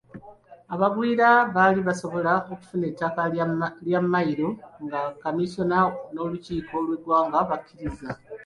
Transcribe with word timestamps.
Abagwira 0.73 1.27
baali 1.55 1.81
basobola 1.87 2.33
okufuna 2.51 2.85
ettaka 2.91 3.21
lya 3.85 3.99
mmayiro 4.03 4.49
nga 4.85 4.99
kkamiisona 5.13 5.77
n’olukiiko 6.13 6.73
lw’eggwanga 6.85 7.39
bakkirizza. 7.49 8.07